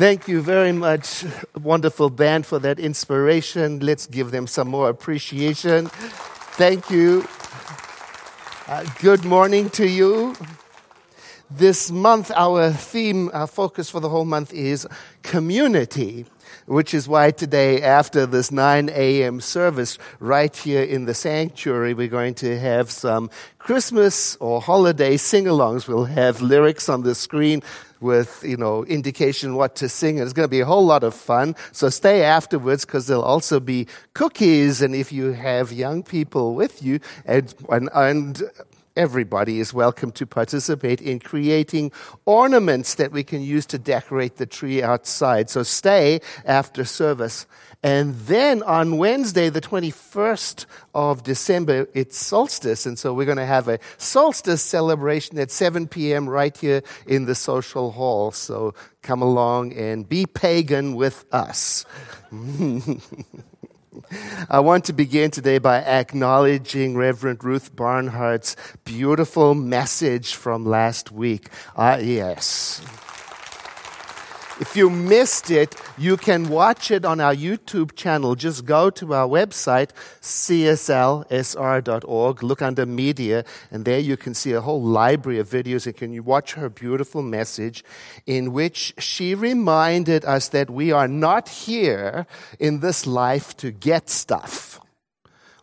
Thank 0.00 0.28
you 0.28 0.40
very 0.40 0.72
much, 0.72 1.26
wonderful 1.60 2.08
band, 2.08 2.46
for 2.46 2.58
that 2.60 2.80
inspiration. 2.80 3.80
Let's 3.80 4.06
give 4.06 4.30
them 4.30 4.46
some 4.46 4.66
more 4.66 4.88
appreciation. 4.88 5.88
Thank 6.56 6.88
you. 6.88 7.28
Uh, 8.66 8.86
good 9.02 9.26
morning 9.26 9.68
to 9.68 9.86
you. 9.86 10.34
This 11.50 11.90
month, 11.90 12.30
our 12.34 12.72
theme, 12.72 13.28
our 13.34 13.46
focus 13.46 13.90
for 13.90 14.00
the 14.00 14.08
whole 14.08 14.24
month 14.24 14.54
is 14.54 14.88
community, 15.22 16.24
which 16.64 16.94
is 16.94 17.06
why 17.06 17.30
today, 17.30 17.82
after 17.82 18.24
this 18.24 18.50
9 18.50 18.88
a.m. 18.94 19.38
service, 19.42 19.98
right 20.18 20.56
here 20.56 20.82
in 20.82 21.04
the 21.04 21.12
sanctuary, 21.12 21.92
we're 21.92 22.08
going 22.08 22.36
to 22.36 22.58
have 22.58 22.90
some 22.90 23.28
Christmas 23.58 24.34
or 24.36 24.62
holiday 24.62 25.18
sing 25.18 25.44
alongs. 25.44 25.86
We'll 25.86 26.06
have 26.06 26.40
lyrics 26.40 26.88
on 26.88 27.02
the 27.02 27.14
screen 27.14 27.62
with, 28.00 28.42
you 28.46 28.56
know, 28.56 28.84
indication 28.84 29.54
what 29.54 29.76
to 29.76 29.88
sing. 29.88 30.18
And 30.18 30.24
it's 30.24 30.32
going 30.32 30.44
to 30.44 30.50
be 30.50 30.60
a 30.60 30.66
whole 30.66 30.84
lot 30.84 31.04
of 31.04 31.14
fun. 31.14 31.54
So 31.72 31.88
stay 31.88 32.22
afterwards 32.22 32.84
because 32.84 33.06
there'll 33.06 33.22
also 33.22 33.60
be 33.60 33.86
cookies. 34.14 34.82
And 34.82 34.94
if 34.94 35.12
you 35.12 35.32
have 35.32 35.72
young 35.72 36.02
people 36.02 36.54
with 36.54 36.82
you 36.82 37.00
and, 37.24 37.54
and, 37.68 37.88
and 37.94 38.42
everybody 38.96 39.60
is 39.60 39.72
welcome 39.72 40.12
to 40.12 40.26
participate 40.26 41.00
in 41.00 41.18
creating 41.18 41.92
ornaments 42.24 42.94
that 42.96 43.12
we 43.12 43.22
can 43.22 43.42
use 43.42 43.66
to 43.66 43.78
decorate 43.78 44.36
the 44.36 44.46
tree 44.46 44.82
outside. 44.82 45.50
So 45.50 45.62
stay 45.62 46.20
after 46.44 46.84
service. 46.84 47.46
And 47.82 48.14
then 48.14 48.62
on 48.64 48.98
Wednesday, 48.98 49.48
the 49.48 49.60
21st 49.60 50.66
of 50.94 51.22
December, 51.22 51.88
it's 51.94 52.18
solstice. 52.18 52.84
And 52.84 52.98
so 52.98 53.14
we're 53.14 53.24
going 53.24 53.38
to 53.38 53.46
have 53.46 53.68
a 53.68 53.78
solstice 53.96 54.62
celebration 54.62 55.38
at 55.38 55.50
7 55.50 55.88
p.m. 55.88 56.28
right 56.28 56.54
here 56.56 56.82
in 57.06 57.24
the 57.24 57.34
social 57.34 57.92
hall. 57.92 58.32
So 58.32 58.74
come 59.02 59.22
along 59.22 59.72
and 59.72 60.06
be 60.06 60.26
pagan 60.26 60.94
with 60.94 61.24
us. 61.32 61.86
I 64.48 64.60
want 64.60 64.84
to 64.86 64.92
begin 64.92 65.30
today 65.30 65.58
by 65.58 65.78
acknowledging 65.78 66.96
Reverend 66.96 67.44
Ruth 67.44 67.74
Barnhart's 67.74 68.56
beautiful 68.84 69.54
message 69.54 70.34
from 70.34 70.64
last 70.64 71.12
week. 71.12 71.48
Ah, 71.76 71.96
yes. 71.98 72.82
If 74.60 74.76
you 74.76 74.90
missed 74.90 75.50
it, 75.50 75.74
you 75.96 76.18
can 76.18 76.50
watch 76.50 76.90
it 76.90 77.06
on 77.06 77.18
our 77.18 77.34
YouTube 77.34 77.96
channel. 77.96 78.34
Just 78.34 78.66
go 78.66 78.90
to 78.90 79.14
our 79.14 79.26
website, 79.26 79.88
cslsr.org, 80.20 81.22
look 82.42 82.60
under 82.60 82.84
media, 82.84 83.46
and 83.70 83.86
there 83.86 83.98
you 83.98 84.18
can 84.18 84.34
see 84.34 84.52
a 84.52 84.60
whole 84.60 84.82
library 84.82 85.38
of 85.38 85.48
videos 85.48 85.86
and 85.86 85.96
can 85.96 86.12
you 86.12 86.22
watch 86.22 86.52
her 86.52 86.68
beautiful 86.68 87.22
message 87.22 87.82
in 88.26 88.52
which 88.52 88.92
she 88.98 89.34
reminded 89.34 90.26
us 90.26 90.48
that 90.48 90.68
we 90.68 90.92
are 90.92 91.08
not 91.08 91.48
here 91.48 92.26
in 92.58 92.80
this 92.80 93.06
life 93.06 93.56
to 93.56 93.70
get 93.70 94.10
stuff 94.10 94.78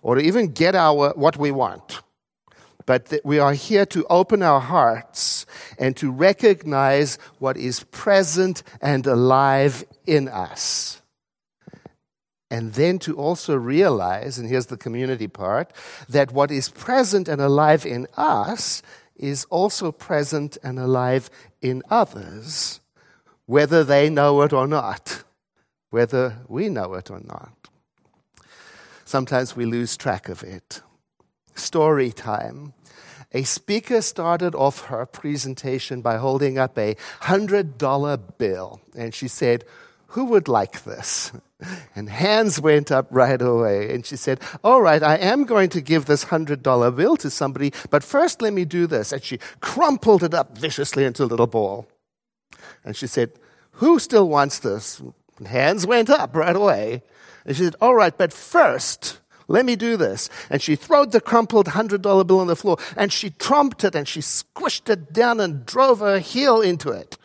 or 0.01 0.15
to 0.15 0.21
even 0.21 0.53
get 0.53 0.73
our, 0.73 1.11
what 1.11 1.37
we 1.37 1.51
want 1.51 2.01
but 2.87 3.13
we 3.25 3.37
are 3.37 3.53
here 3.53 3.85
to 3.85 4.05
open 4.09 4.41
our 4.41 4.61
hearts 4.61 5.45
and 5.77 5.95
to 5.97 6.09
recognize 6.09 7.19
what 7.37 7.57
is 7.57 7.83
present 7.83 8.63
and 8.81 9.05
alive 9.05 9.83
in 10.07 10.29
us. 10.29 11.01
And 12.49 12.73
then 12.73 12.97
to 12.99 13.17
also 13.17 13.57
realize, 13.57 14.39
and 14.39 14.47
here's 14.49 14.67
the 14.67 14.77
community 14.77 15.27
part, 15.27 15.73
that 16.07 16.31
what 16.31 16.49
is 16.49 16.69
present 16.69 17.27
and 17.27 17.41
alive 17.41 17.85
in 17.85 18.07
us 18.15 18.81
is 19.17 19.43
also 19.49 19.91
present 19.91 20.57
and 20.63 20.79
alive 20.79 21.29
in 21.61 21.83
others, 21.89 22.79
whether 23.47 23.83
they 23.83 24.09
know 24.09 24.41
it 24.43 24.53
or 24.53 24.65
not, 24.65 25.23
whether 25.89 26.37
we 26.47 26.69
know 26.69 26.93
it 26.93 27.11
or 27.11 27.19
not. 27.19 27.51
Sometimes 29.03 29.57
we 29.57 29.65
lose 29.65 29.97
track 29.97 30.29
of 30.29 30.41
it. 30.41 30.81
Story 31.53 32.11
time 32.11 32.73
a 33.33 33.43
speaker 33.43 34.01
started 34.01 34.55
off 34.55 34.85
her 34.85 35.05
presentation 35.05 36.01
by 36.01 36.17
holding 36.17 36.57
up 36.57 36.77
a 36.77 36.95
$100 37.21 38.37
bill. 38.37 38.81
And 38.95 39.13
she 39.13 39.27
said, 39.27 39.65
Who 40.07 40.25
would 40.25 40.47
like 40.47 40.83
this? 40.83 41.31
And 41.95 42.07
hands 42.07 42.61
went 42.61 42.91
up 42.91 43.07
right 43.09 43.41
away. 43.41 43.91
And 43.91 44.05
she 44.05 44.15
said, 44.15 44.39
All 44.63 44.79
right, 44.79 45.01
I 45.01 45.15
am 45.15 45.45
going 45.45 45.69
to 45.69 45.81
give 45.81 46.05
this 46.05 46.25
$100 46.25 46.95
bill 46.95 47.17
to 47.17 47.31
somebody, 47.31 47.73
but 47.89 48.03
first 48.03 48.43
let 48.43 48.53
me 48.53 48.63
do 48.63 48.85
this. 48.85 49.11
And 49.11 49.23
she 49.23 49.39
crumpled 49.59 50.21
it 50.21 50.35
up 50.35 50.55
viciously 50.55 51.03
into 51.03 51.23
a 51.23 51.25
little 51.25 51.47
ball. 51.47 51.87
And 52.83 52.95
she 52.95 53.07
said, 53.07 53.31
Who 53.71 53.97
still 53.97 54.29
wants 54.29 54.59
this? 54.59 55.01
And 55.39 55.47
hands 55.47 55.87
went 55.87 56.11
up 56.11 56.35
right 56.35 56.55
away. 56.55 57.01
And 57.43 57.57
she 57.57 57.63
said, 57.63 57.75
All 57.81 57.95
right, 57.95 58.15
but 58.15 58.31
first, 58.31 59.19
let 59.47 59.65
me 59.65 59.75
do 59.75 59.95
this. 59.97 60.29
And 60.49 60.61
she 60.61 60.75
throwed 60.75 61.11
the 61.11 61.21
crumpled 61.21 61.67
$100 61.67 62.01
bill 62.27 62.39
on 62.39 62.47
the 62.47 62.55
floor 62.55 62.77
and 62.95 63.11
she 63.11 63.29
trumped 63.29 63.83
it 63.83 63.95
and 63.95 64.07
she 64.07 64.19
squished 64.19 64.89
it 64.89 65.13
down 65.13 65.39
and 65.39 65.65
drove 65.65 65.99
her 65.99 66.19
heel 66.19 66.61
into 66.61 66.89
it. 66.89 67.17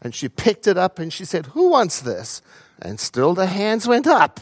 And 0.00 0.14
she 0.14 0.28
picked 0.28 0.66
it 0.66 0.76
up 0.76 0.98
and 0.98 1.12
she 1.12 1.24
said, 1.24 1.46
Who 1.46 1.70
wants 1.70 2.00
this? 2.00 2.42
And 2.82 2.98
still 2.98 3.34
the 3.34 3.46
hands 3.46 3.86
went 3.86 4.06
up. 4.06 4.40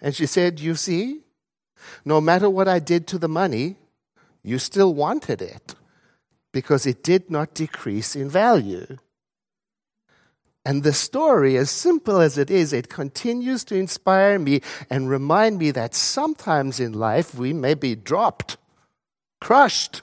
And 0.00 0.14
she 0.14 0.26
said, 0.26 0.60
You 0.60 0.74
see, 0.74 1.20
no 2.04 2.20
matter 2.20 2.50
what 2.50 2.68
I 2.68 2.80
did 2.80 3.06
to 3.08 3.18
the 3.18 3.28
money, 3.28 3.76
you 4.42 4.58
still 4.58 4.92
wanted 4.92 5.40
it 5.40 5.74
because 6.52 6.86
it 6.86 7.02
did 7.02 7.30
not 7.30 7.54
decrease 7.54 8.16
in 8.16 8.28
value. 8.28 8.98
And 10.64 10.82
the 10.82 10.92
story, 10.92 11.56
as 11.56 11.70
simple 11.70 12.20
as 12.20 12.36
it 12.36 12.50
is, 12.50 12.72
it 12.72 12.90
continues 12.90 13.64
to 13.64 13.76
inspire 13.76 14.38
me 14.38 14.60
and 14.90 15.08
remind 15.08 15.58
me 15.58 15.70
that 15.70 15.94
sometimes 15.94 16.78
in 16.78 16.92
life 16.92 17.34
we 17.34 17.52
may 17.52 17.74
be 17.74 17.94
dropped, 17.94 18.58
crushed, 19.40 20.02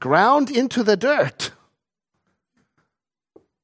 ground 0.00 0.50
into 0.50 0.82
the 0.82 0.96
dirt. 0.96 1.52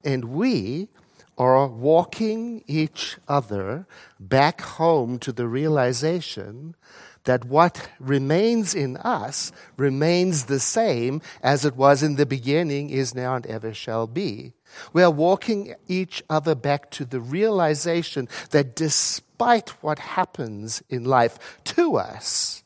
And 0.05 0.27
we 0.27 0.89
are 1.37 1.67
walking 1.67 2.63
each 2.67 3.17
other 3.27 3.87
back 4.21 4.61
home 4.61 5.19
to 5.19 5.33
the 5.33 5.49
realization 5.49 6.77
that 7.25 7.45
what 7.45 7.89
remains 7.99 8.75
in 8.75 8.97
us 8.99 9.53
remains 9.77 10.45
the 10.45 10.61
same 10.61 11.21
as 11.43 11.65
it 11.65 11.77
was 11.77 12.03
in 12.03 12.17
the 12.17 12.27
beginning, 12.27 12.91
is 12.91 13.15
now, 13.15 13.35
and 13.37 13.47
ever 13.47 13.75
shall 13.75 14.07
be. 14.07 14.53
We 14.93 15.03
are 15.03 15.11
walking 15.11 15.75
each 15.89 16.23
other 16.31 16.55
back 16.55 16.91
to 16.93 17.05
the 17.05 17.21
realization 17.21 18.29
that 18.51 18.75
despite 18.77 19.71
what 19.83 19.99
happens 19.99 20.83
in 20.89 21.05
life 21.05 21.61
to 21.65 21.97
us, 21.97 22.63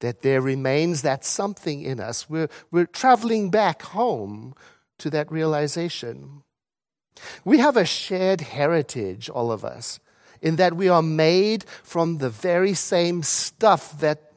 that 0.00 0.22
there 0.22 0.40
remains 0.40 1.02
that 1.02 1.24
something 1.24 1.82
in 1.82 1.98
us. 1.98 2.30
We're, 2.30 2.48
we're 2.70 2.86
traveling 2.86 3.50
back 3.50 3.82
home 3.82 4.54
to 4.98 5.10
that 5.10 5.30
realization. 5.32 6.44
We 7.44 7.58
have 7.58 7.76
a 7.76 7.84
shared 7.84 8.40
heritage, 8.40 9.28
all 9.28 9.50
of 9.50 9.64
us, 9.64 9.98
in 10.40 10.56
that 10.56 10.74
we 10.74 10.88
are 10.88 11.02
made 11.02 11.64
from 11.82 12.18
the 12.18 12.30
very 12.30 12.74
same 12.74 13.22
stuff 13.22 13.98
that 14.00 14.28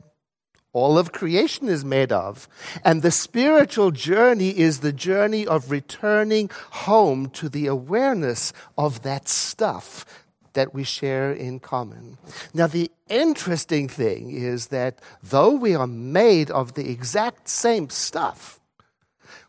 all 0.74 0.98
of 0.98 1.12
creation 1.12 1.68
is 1.68 1.84
made 1.84 2.12
of. 2.12 2.48
And 2.84 3.02
the 3.02 3.12
spiritual 3.12 3.92
journey 3.92 4.58
is 4.58 4.80
the 4.80 4.94
journey 4.94 5.46
of 5.46 5.70
returning 5.70 6.50
home 6.72 7.30
to 7.32 7.50
the 7.50 7.68
awareness 7.68 8.54
of 8.78 9.02
that 9.02 9.28
stuff 9.28 10.06
that 10.54 10.74
we 10.74 10.84
share 10.84 11.32
in 11.32 11.60
common. 11.60 12.18
Now, 12.54 12.68
the 12.68 12.92
interesting 13.10 13.88
thing 13.88 14.32
is 14.32 14.68
that 14.68 15.00
though 15.24 15.52
we 15.52 15.76
are 15.76 15.88
made 15.88 16.52
of 16.52 16.74
the 16.74 16.90
exact 16.90 17.48
same 17.48 17.90
stuff, 17.90 18.60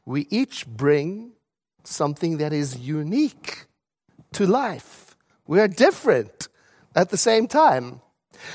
we 0.05 0.27
each 0.31 0.67
bring 0.67 1.33
something 1.85 2.39
that 2.39 2.53
is 2.53 2.79
unique 2.79 3.67
to 4.33 4.47
life. 4.47 5.12
We 5.47 5.61
are 5.61 5.69
different 5.69 6.49
at 6.95 7.11
the 7.11 7.17
same 7.17 7.47
time. 7.47 8.01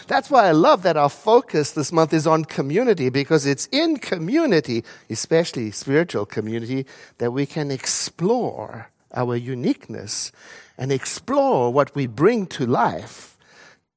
That's 0.07 0.29
why 0.29 0.47
I 0.47 0.51
love 0.51 0.83
that 0.83 0.97
our 0.97 1.09
focus 1.09 1.71
this 1.71 1.91
month 1.91 2.13
is 2.13 2.27
on 2.27 2.45
community 2.45 3.09
because 3.09 3.45
it's 3.45 3.67
in 3.71 3.97
community, 3.97 4.83
especially 5.09 5.71
spiritual 5.71 6.25
community, 6.25 6.85
that 7.19 7.31
we 7.31 7.45
can 7.45 7.71
explore 7.71 8.89
our 9.13 9.35
uniqueness 9.35 10.31
and 10.77 10.91
explore 10.91 11.71
what 11.71 11.95
we 11.95 12.07
bring 12.07 12.47
to 12.47 12.65
life. 12.65 13.37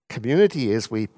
Community 0.08 0.70
is 0.70 0.90
we 0.90 1.08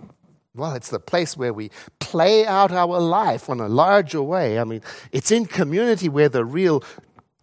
well, 0.55 0.75
it's 0.75 0.91
the 0.91 1.01
place 1.01 1.35
where 1.35 1.55
we 1.55 1.71
play 1.99 2.45
out 2.45 2.73
our 2.73 3.01
life 3.01 3.49
on 3.49 3.59
a 3.59 3.69
larger 3.69 4.23
way. 4.23 4.59
I 4.59 4.65
mean, 4.65 4.83
it's 5.11 5.31
in 5.31 5.47
community 5.47 6.11
where 6.11 6.29
the 6.29 6.45
real 6.45 6.85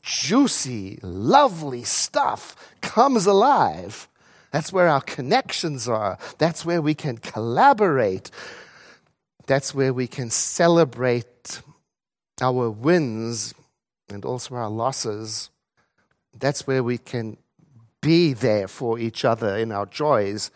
juicy, 0.03 0.99
lovely 1.01 1.83
stuff 1.83 2.55
comes 2.81 3.25
alive. 3.25 4.07
That's 4.51 4.73
where 4.73 4.87
our 4.87 5.01
connections 5.01 5.87
are. 5.87 6.17
That's 6.37 6.65
where 6.65 6.81
we 6.81 6.95
can 6.95 7.17
collaborate. 7.17 8.31
That's 9.45 9.73
where 9.73 9.93
we 9.93 10.07
can 10.07 10.29
celebrate 10.29 11.61
our 12.41 12.69
wins 12.69 13.53
and 14.09 14.25
also 14.25 14.55
our 14.55 14.69
losses. 14.69 15.49
That's 16.37 16.65
where 16.65 16.83
we 16.83 16.97
can 16.97 17.37
be 18.01 18.33
there 18.33 18.67
for 18.67 18.97
each 18.97 19.25
other 19.25 19.57
in 19.57 19.71
our 19.71 19.85
joys 19.85 20.51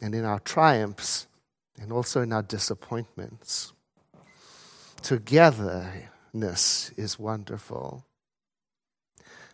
and 0.00 0.14
in 0.14 0.24
our 0.24 0.40
triumphs 0.40 1.26
and 1.80 1.92
also 1.92 2.20
in 2.20 2.32
our 2.32 2.42
disappointments. 2.42 3.72
Togetherness 5.02 6.92
is 6.96 7.18
wonderful. 7.18 8.04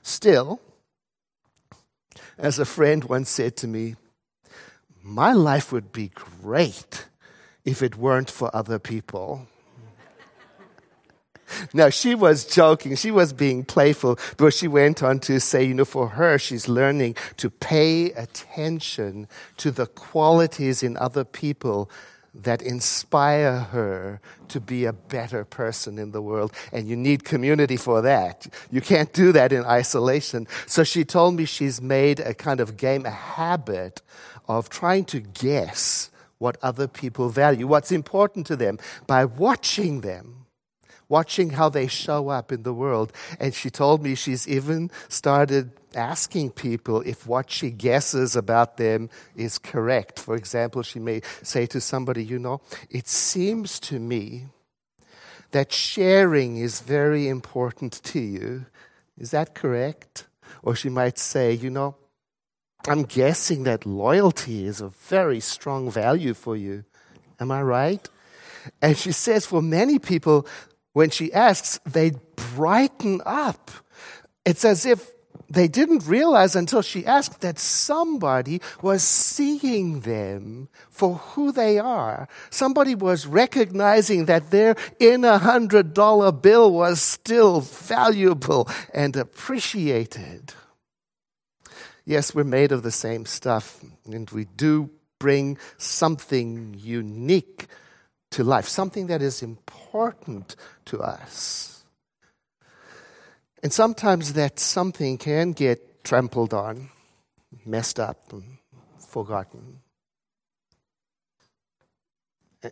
Still, 0.02 0.60
as 2.40 2.58
a 2.58 2.64
friend 2.64 3.04
once 3.04 3.28
said 3.28 3.56
to 3.58 3.68
me, 3.68 3.96
my 5.02 5.32
life 5.32 5.72
would 5.72 5.92
be 5.92 6.08
great 6.08 7.06
if 7.64 7.82
it 7.82 7.96
weren't 7.96 8.30
for 8.30 8.54
other 8.54 8.78
people. 8.78 9.46
Now, 11.74 11.88
she 11.90 12.14
was 12.14 12.44
joking. 12.44 12.94
She 12.94 13.10
was 13.10 13.32
being 13.32 13.64
playful, 13.64 14.20
but 14.36 14.54
she 14.54 14.68
went 14.68 15.02
on 15.02 15.18
to 15.20 15.40
say, 15.40 15.64
you 15.64 15.74
know, 15.74 15.84
for 15.84 16.10
her, 16.10 16.38
she's 16.38 16.68
learning 16.68 17.16
to 17.38 17.50
pay 17.50 18.12
attention 18.12 19.26
to 19.56 19.72
the 19.72 19.86
qualities 19.86 20.84
in 20.84 20.96
other 20.96 21.24
people 21.24 21.90
that 22.34 22.62
inspire 22.62 23.58
her 23.58 24.20
to 24.48 24.60
be 24.60 24.84
a 24.84 24.92
better 24.92 25.44
person 25.44 25.98
in 25.98 26.12
the 26.12 26.22
world. 26.22 26.52
And 26.72 26.88
you 26.88 26.96
need 26.96 27.24
community 27.24 27.76
for 27.76 28.02
that. 28.02 28.46
You 28.70 28.80
can't 28.80 29.12
do 29.12 29.32
that 29.32 29.52
in 29.52 29.64
isolation. 29.64 30.46
So 30.66 30.84
she 30.84 31.04
told 31.04 31.34
me 31.34 31.44
she's 31.44 31.80
made 31.80 32.20
a 32.20 32.34
kind 32.34 32.60
of 32.60 32.76
game, 32.76 33.04
a 33.04 33.10
habit 33.10 34.02
of 34.48 34.68
trying 34.68 35.04
to 35.06 35.20
guess 35.20 36.10
what 36.38 36.56
other 36.62 36.88
people 36.88 37.28
value, 37.28 37.66
what's 37.66 37.92
important 37.92 38.46
to 38.46 38.56
them, 38.56 38.78
by 39.06 39.24
watching 39.24 40.00
them 40.00 40.39
watching 41.10 41.50
how 41.50 41.68
they 41.68 41.86
show 41.86 42.30
up 42.30 42.50
in 42.50 42.62
the 42.62 42.72
world. 42.72 43.12
And 43.38 43.52
she 43.52 43.68
told 43.68 44.02
me 44.02 44.14
she's 44.14 44.48
even 44.48 44.90
started 45.08 45.72
asking 45.94 46.50
people 46.50 47.02
if 47.02 47.26
what 47.26 47.50
she 47.50 47.70
guesses 47.70 48.36
about 48.36 48.78
them 48.78 49.10
is 49.36 49.58
correct. 49.58 50.18
For 50.18 50.36
example, 50.36 50.82
she 50.82 51.00
may 51.00 51.20
say 51.42 51.66
to 51.66 51.80
somebody, 51.80 52.24
You 52.24 52.38
know, 52.38 52.62
it 52.88 53.08
seems 53.08 53.78
to 53.80 53.98
me 53.98 54.46
that 55.50 55.72
sharing 55.72 56.56
is 56.56 56.80
very 56.80 57.28
important 57.28 58.00
to 58.04 58.20
you. 58.20 58.66
Is 59.18 59.32
that 59.32 59.54
correct? 59.54 60.26
Or 60.62 60.74
she 60.74 60.88
might 60.88 61.18
say, 61.18 61.52
You 61.52 61.70
know, 61.70 61.96
I'm 62.88 63.02
guessing 63.02 63.64
that 63.64 63.84
loyalty 63.84 64.64
is 64.64 64.80
a 64.80 64.88
very 64.88 65.40
strong 65.40 65.90
value 65.90 66.34
for 66.34 66.56
you. 66.56 66.84
Am 67.38 67.50
I 67.50 67.62
right? 67.62 68.08
And 68.80 68.96
she 68.96 69.12
says, 69.12 69.46
for 69.46 69.62
many 69.62 69.98
people, 69.98 70.46
when 70.92 71.10
she 71.10 71.32
asks, 71.32 71.78
they 71.84 72.12
brighten 72.54 73.20
up. 73.24 73.70
It's 74.44 74.64
as 74.64 74.86
if 74.86 75.10
they 75.50 75.66
didn't 75.66 76.06
realize 76.06 76.54
until 76.54 76.80
she 76.80 77.04
asked 77.04 77.40
that 77.40 77.58
somebody 77.58 78.60
was 78.82 79.02
seeing 79.02 80.00
them 80.00 80.68
for 80.88 81.16
who 81.16 81.50
they 81.50 81.78
are. 81.78 82.28
Somebody 82.50 82.94
was 82.94 83.26
recognizing 83.26 84.26
that 84.26 84.50
their 84.50 84.76
in 85.00 85.24
a 85.24 85.38
hundred 85.38 85.92
dollar 85.92 86.30
bill 86.30 86.72
was 86.72 87.02
still 87.02 87.60
valuable 87.60 88.68
and 88.94 89.16
appreciated. 89.16 90.54
Yes, 92.04 92.34
we're 92.34 92.44
made 92.44 92.72
of 92.72 92.82
the 92.82 92.92
same 92.92 93.26
stuff, 93.26 93.80
and 94.06 94.30
we 94.30 94.44
do 94.56 94.90
bring 95.18 95.58
something 95.76 96.74
unique 96.78 97.66
to 98.30 98.44
life, 98.44 98.68
something 98.68 99.08
that 99.08 99.22
is 99.22 99.42
important 99.42 100.56
to 100.86 101.00
us. 101.00 101.84
And 103.62 103.72
sometimes 103.72 104.32
that 104.34 104.58
something 104.58 105.18
can 105.18 105.52
get 105.52 106.04
trampled 106.04 106.54
on, 106.54 106.90
messed 107.66 108.00
up, 108.00 108.32
and 108.32 108.58
forgotten. 108.98 109.80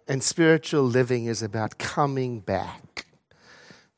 And 0.06 0.22
spiritual 0.22 0.84
living 0.84 1.26
is 1.26 1.42
about 1.42 1.78
coming 1.78 2.40
back 2.40 3.06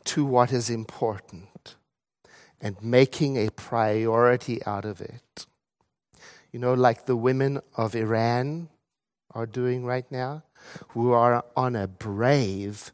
to 0.04 0.24
what 0.24 0.52
is 0.52 0.70
important 0.70 1.76
and 2.60 2.76
making 2.82 3.36
a 3.36 3.50
priority 3.50 4.64
out 4.64 4.84
of 4.84 5.00
it. 5.00 5.46
You 6.52 6.58
know, 6.58 6.74
like 6.74 7.06
the 7.06 7.16
women 7.16 7.60
of 7.76 7.94
Iran 7.94 8.68
are 9.34 9.46
doing 9.46 9.84
right 9.84 10.10
now 10.10 10.42
who 10.88 11.12
are 11.12 11.44
on 11.56 11.76
a 11.76 11.86
brave, 11.86 12.92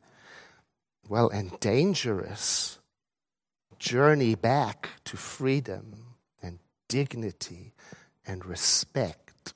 well, 1.08 1.28
and 1.28 1.58
dangerous 1.60 2.78
journey 3.78 4.34
back 4.34 4.90
to 5.04 5.16
freedom 5.16 6.16
and 6.42 6.58
dignity 6.88 7.74
and 8.26 8.44
respect. 8.44 9.54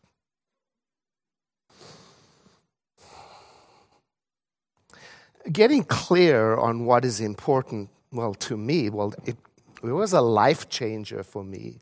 Getting 5.50 5.84
clear 5.84 6.54
on 6.56 6.84
what 6.84 7.04
is 7.04 7.20
important, 7.20 7.88
well, 8.12 8.34
to 8.34 8.56
me, 8.56 8.90
well, 8.90 9.14
it, 9.24 9.36
it 9.82 9.92
was 9.92 10.12
a 10.12 10.20
life 10.20 10.68
changer 10.68 11.22
for 11.22 11.42
me. 11.42 11.80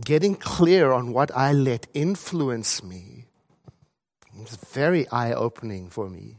Getting 0.00 0.34
clear 0.34 0.92
on 0.92 1.12
what 1.12 1.30
I 1.36 1.52
let 1.52 1.86
influence 1.94 2.82
me 2.82 3.24
it's 4.40 4.56
very 4.56 5.08
eye 5.08 5.32
opening 5.32 5.88
for 5.88 6.08
me. 6.08 6.36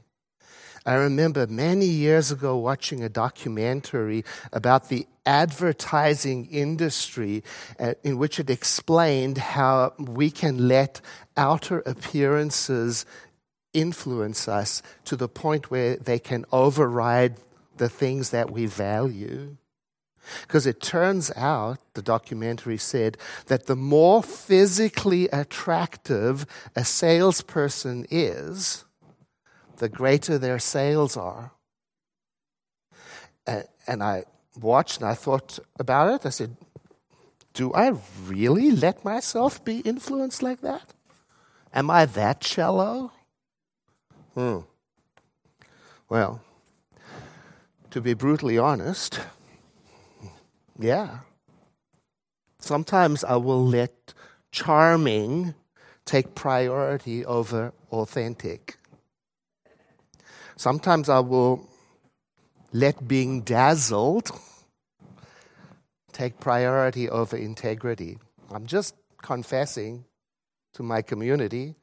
I 0.85 0.93
remember 0.95 1.47
many 1.47 1.87
years 1.87 2.31
ago 2.31 2.57
watching 2.57 3.03
a 3.03 3.09
documentary 3.09 4.23
about 4.53 4.89
the 4.89 5.07
advertising 5.25 6.45
industry 6.45 7.43
uh, 7.79 7.95
in 8.03 8.19
which 8.19 8.39
it 8.39 8.51
explained 8.51 9.39
how 9.39 9.93
we 9.97 10.29
can 10.29 10.67
let 10.67 11.01
outer 11.35 11.79
appearances 11.87 13.05
influence 13.73 14.47
us 14.47 14.83
to 15.05 15.15
the 15.15 15.27
point 15.27 15.71
where 15.71 15.95
they 15.95 16.19
can 16.19 16.45
override 16.51 17.37
the 17.77 17.89
things 17.89 18.29
that 18.29 18.51
we 18.51 18.67
value. 18.67 19.57
Because 20.41 20.65
it 20.65 20.81
turns 20.81 21.31
out, 21.35 21.79
the 21.93 22.01
documentary 22.01 22.77
said, 22.77 23.17
that 23.47 23.65
the 23.65 23.75
more 23.75 24.23
physically 24.23 25.27
attractive 25.29 26.45
a 26.75 26.83
salesperson 26.83 28.05
is, 28.09 28.85
the 29.77 29.89
greater 29.89 30.37
their 30.37 30.59
sales 30.59 31.17
are. 31.17 31.51
And 33.87 34.01
I 34.01 34.23
watched 34.59 35.01
and 35.01 35.09
I 35.09 35.13
thought 35.13 35.59
about 35.79 36.13
it. 36.13 36.25
I 36.25 36.29
said, 36.29 36.55
Do 37.53 37.73
I 37.73 37.93
really 38.25 38.71
let 38.71 39.05
myself 39.05 39.63
be 39.63 39.79
influenced 39.79 40.41
like 40.41 40.61
that? 40.61 40.93
Am 41.73 41.89
I 41.89 42.05
that 42.05 42.43
shallow? 42.43 43.11
Hmm. 44.33 44.59
Well, 46.09 46.41
to 47.91 48.01
be 48.01 48.13
brutally 48.13 48.57
honest, 48.57 49.19
yeah. 50.79 51.19
Sometimes 52.59 53.23
I 53.23 53.35
will 53.35 53.65
let 53.65 54.13
charming 54.51 55.53
take 56.05 56.35
priority 56.35 57.25
over 57.25 57.73
authentic. 57.91 58.77
Sometimes 60.55 61.09
I 61.09 61.19
will 61.19 61.67
let 62.71 63.07
being 63.07 63.41
dazzled 63.41 64.31
take 66.11 66.39
priority 66.39 67.09
over 67.09 67.35
integrity. 67.35 68.17
I'm 68.49 68.65
just 68.65 68.95
confessing 69.21 70.05
to 70.73 70.83
my 70.83 71.01
community. 71.01 71.75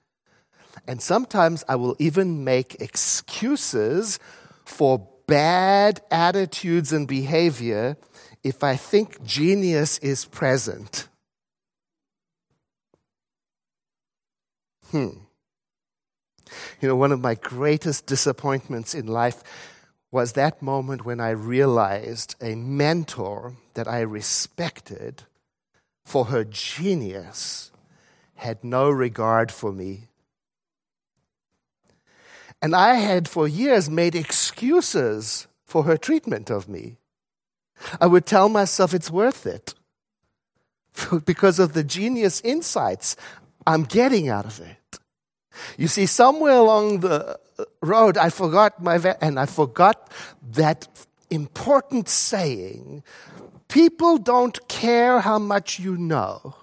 And 0.88 1.02
sometimes 1.02 1.64
I 1.68 1.76
will 1.76 1.96
even 1.98 2.44
make 2.44 2.80
excuses 2.80 4.18
for 4.64 5.06
bad 5.26 6.00
attitudes 6.10 6.92
and 6.92 7.06
behavior 7.06 7.96
if 8.42 8.64
I 8.64 8.76
think 8.76 9.22
genius 9.24 9.98
is 9.98 10.24
present. 10.24 11.08
Hmm. 14.90 15.08
You 16.80 16.88
know, 16.88 16.96
one 16.96 17.12
of 17.12 17.20
my 17.20 17.34
greatest 17.34 18.06
disappointments 18.06 18.94
in 18.94 19.06
life 19.06 19.42
was 20.10 20.32
that 20.32 20.60
moment 20.60 21.06
when 21.06 21.20
I 21.20 21.30
realized 21.30 22.34
a 22.40 22.54
mentor 22.54 23.54
that 23.74 23.88
I 23.88 24.00
respected 24.00 25.22
for 26.04 26.26
her 26.26 26.44
genius 26.44 27.70
had 28.34 28.62
no 28.62 28.90
regard 28.90 29.50
for 29.50 29.72
me. 29.72 30.08
And 32.60 32.76
I 32.76 32.94
had 32.94 33.28
for 33.28 33.48
years 33.48 33.88
made 33.88 34.14
excuses 34.14 35.46
for 35.64 35.84
her 35.84 35.96
treatment 35.96 36.50
of 36.50 36.68
me. 36.68 36.98
I 38.00 38.06
would 38.06 38.26
tell 38.26 38.48
myself 38.48 38.94
it's 38.94 39.10
worth 39.10 39.46
it 39.46 39.74
because 41.24 41.58
of 41.58 41.72
the 41.72 41.84
genius 41.84 42.40
insights 42.42 43.16
I'm 43.66 43.84
getting 43.84 44.28
out 44.28 44.46
of 44.46 44.60
it. 44.60 44.98
You 45.76 45.86
see, 45.86 46.06
somewhere 46.06 46.54
along 46.54 47.00
the 47.00 47.38
road, 47.80 48.16
I 48.16 48.30
forgot 48.30 48.82
my, 48.82 48.96
and 49.20 49.38
I 49.38 49.46
forgot 49.46 50.10
that 50.52 50.88
important 51.30 52.08
saying 52.08 53.04
People 53.72 54.18
don't 54.18 54.68
care 54.68 55.20
how 55.20 55.38
much 55.38 55.78
you 55.78 55.96
know 55.96 56.56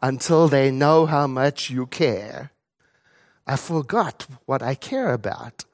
until 0.00 0.46
they 0.46 0.70
know 0.70 1.04
how 1.04 1.26
much 1.26 1.68
you 1.68 1.84
care. 1.84 2.52
I 3.44 3.56
forgot 3.56 4.28
what 4.46 4.62
I 4.62 4.76
care 4.76 5.12
about. 5.12 5.64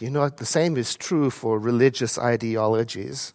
You 0.00 0.08
know, 0.08 0.26
the 0.30 0.46
same 0.46 0.78
is 0.78 0.96
true 0.96 1.28
for 1.28 1.58
religious 1.58 2.16
ideologies. 2.16 3.34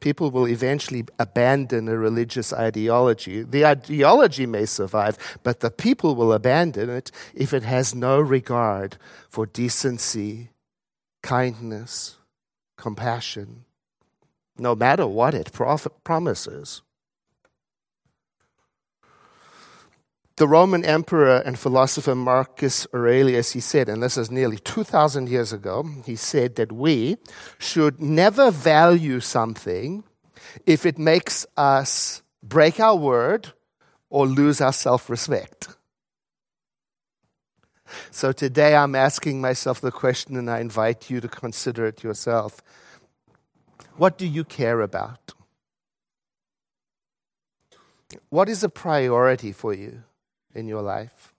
People 0.00 0.30
will 0.30 0.48
eventually 0.48 1.04
abandon 1.18 1.88
a 1.88 1.96
religious 1.96 2.52
ideology. 2.52 3.42
The 3.42 3.66
ideology 3.66 4.46
may 4.46 4.66
survive, 4.66 5.16
but 5.42 5.60
the 5.60 5.70
people 5.70 6.14
will 6.14 6.32
abandon 6.32 6.88
it 6.90 7.12
if 7.34 7.52
it 7.52 7.62
has 7.62 7.94
no 7.94 8.18
regard 8.18 8.96
for 9.28 9.46
decency, 9.46 10.50
kindness, 11.22 12.16
compassion, 12.78 13.64
no 14.58 14.74
matter 14.74 15.06
what 15.06 15.34
it 15.34 15.52
promises. 16.02 16.82
The 20.40 20.48
Roman 20.48 20.86
emperor 20.86 21.42
and 21.44 21.58
philosopher 21.58 22.14
Marcus 22.14 22.86
Aurelius, 22.94 23.52
he 23.52 23.60
said, 23.60 23.90
and 23.90 24.02
this 24.02 24.16
is 24.16 24.30
nearly 24.30 24.56
2,000 24.56 25.28
years 25.28 25.52
ago, 25.52 25.86
he 26.06 26.16
said 26.16 26.54
that 26.54 26.72
we 26.72 27.18
should 27.58 28.00
never 28.00 28.50
value 28.50 29.20
something 29.20 30.02
if 30.64 30.86
it 30.86 30.98
makes 30.98 31.44
us 31.58 32.22
break 32.42 32.80
our 32.80 32.96
word 32.96 33.52
or 34.08 34.26
lose 34.26 34.62
our 34.62 34.72
self 34.72 35.10
respect. 35.10 35.76
So 38.10 38.32
today 38.32 38.74
I'm 38.74 38.94
asking 38.94 39.42
myself 39.42 39.82
the 39.82 39.92
question, 39.92 40.36
and 40.36 40.50
I 40.50 40.60
invite 40.60 41.10
you 41.10 41.20
to 41.20 41.28
consider 41.28 41.84
it 41.84 42.02
yourself. 42.02 42.62
What 43.98 44.16
do 44.16 44.26
you 44.26 44.44
care 44.44 44.80
about? 44.80 45.34
What 48.30 48.48
is 48.48 48.64
a 48.64 48.70
priority 48.70 49.52
for 49.52 49.74
you? 49.74 50.04
In 50.54 50.66
your 50.66 50.82
life? 50.82 51.32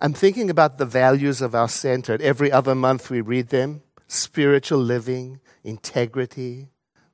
I'm 0.00 0.12
thinking 0.12 0.50
about 0.50 0.78
the 0.78 0.86
values 0.86 1.40
of 1.40 1.54
our 1.54 1.68
center. 1.68 2.18
Every 2.20 2.52
other 2.52 2.74
month 2.74 3.10
we 3.10 3.20
read 3.20 3.48
them 3.48 3.82
spiritual 4.08 4.78
living, 4.78 5.40
integrity, 5.64 6.68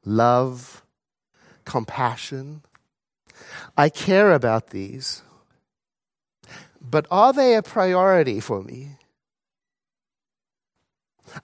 love, 0.05 0.83
compassion. 1.65 2.63
I 3.77 3.89
care 3.89 4.33
about 4.33 4.71
these, 4.71 5.23
but 6.81 7.07
are 7.11 7.33
they 7.33 7.55
a 7.55 7.63
priority 7.63 8.41
for 8.41 8.63
me? 8.63 8.97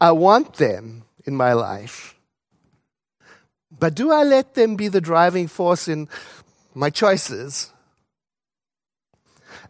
I 0.00 0.10
want 0.10 0.54
them 0.54 1.04
in 1.24 1.36
my 1.36 1.52
life. 1.52 2.16
But 3.70 3.94
do 3.94 4.12
I 4.12 4.24
let 4.24 4.54
them 4.54 4.76
be 4.76 4.88
the 4.88 5.00
driving 5.00 5.46
force 5.46 5.88
in 5.88 6.08
my 6.74 6.90
choices? 6.90 7.70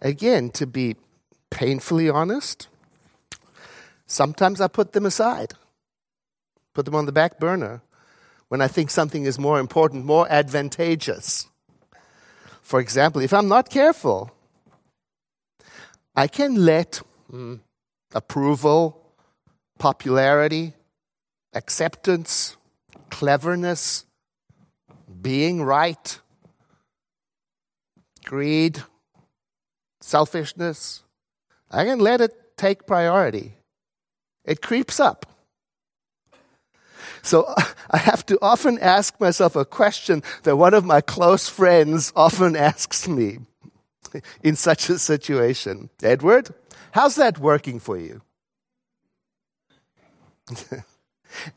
Again, 0.00 0.50
to 0.50 0.66
be 0.66 0.96
painfully 1.50 2.10
honest, 2.10 2.68
sometimes 4.06 4.60
I 4.60 4.68
put 4.68 4.92
them 4.92 5.06
aside, 5.06 5.54
put 6.74 6.84
them 6.84 6.94
on 6.94 7.06
the 7.06 7.12
back 7.12 7.38
burner 7.38 7.82
when 8.48 8.60
I 8.60 8.68
think 8.68 8.90
something 8.90 9.24
is 9.24 9.38
more 9.38 9.58
important, 9.58 10.04
more 10.04 10.30
advantageous. 10.30 11.48
For 12.62 12.80
example, 12.80 13.20
if 13.20 13.32
I'm 13.32 13.48
not 13.48 13.70
careful, 13.70 14.30
I 16.16 16.28
can 16.28 16.64
let 16.64 17.02
mm, 17.32 17.60
approval, 18.14 19.00
popularity, 19.78 20.74
acceptance, 21.52 22.56
cleverness, 23.10 24.04
being 25.20 25.62
right, 25.62 26.18
greed, 28.24 28.82
selfishness, 30.04 31.02
I 31.70 31.84
can 31.84 31.98
let 31.98 32.20
it 32.20 32.56
take 32.56 32.86
priority. 32.86 33.54
It 34.44 34.60
creeps 34.60 35.00
up. 35.00 35.26
So 37.22 37.52
I 37.90 37.96
have 37.96 38.24
to 38.26 38.38
often 38.42 38.78
ask 38.78 39.18
myself 39.18 39.56
a 39.56 39.64
question 39.64 40.22
that 40.42 40.56
one 40.56 40.74
of 40.74 40.84
my 40.84 41.00
close 41.00 41.48
friends 41.48 42.12
often 42.14 42.54
asks 42.70 43.08
me 43.08 43.38
in 44.42 44.54
such 44.54 44.90
a 44.90 44.98
situation 44.98 45.88
Edward, 46.02 46.50
how's 46.92 47.16
that 47.16 47.38
working 47.38 47.80
for 47.80 47.98
you? 47.98 48.20